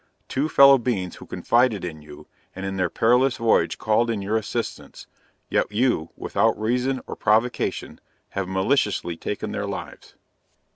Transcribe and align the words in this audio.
Two 0.27 0.49
fellow 0.49 0.79
beings 0.79 1.17
who 1.17 1.27
confided 1.27 1.85
in 1.85 2.01
you, 2.01 2.25
and 2.55 2.65
in 2.65 2.75
their 2.75 2.89
perilous 2.89 3.37
voyage 3.37 3.77
called 3.77 4.09
in 4.09 4.19
your 4.19 4.35
assistance, 4.35 5.05
yet 5.47 5.71
you, 5.71 6.09
without 6.17 6.59
reason 6.59 7.01
or 7.05 7.15
provocation, 7.15 7.99
have 8.29 8.47
maliciously 8.47 9.15
taken 9.15 9.51
their 9.51 9.67
lives. 9.67 10.15